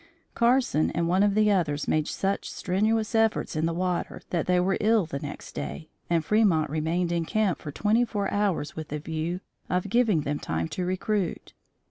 [0.33, 4.59] Carson and one of the others made such strenuous efforts in the water that they
[4.59, 8.91] were ill the next day, and Fremont remained in camp for twenty four hours with
[8.91, 11.53] a view of giving them time to recruit.